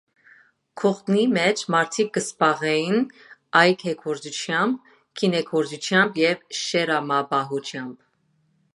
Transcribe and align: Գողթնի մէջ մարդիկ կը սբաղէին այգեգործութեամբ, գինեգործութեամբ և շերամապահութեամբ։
Գողթնի 0.83 1.25
մէջ 1.33 1.59
մարդիկ 1.75 2.09
կը 2.15 2.23
սբաղէին 2.27 2.97
այգեգործութեամբ, 3.61 4.91
գինեգործութեամբ 5.23 6.19
և 6.27 6.45
շերամապահութեամբ։ 6.65 7.97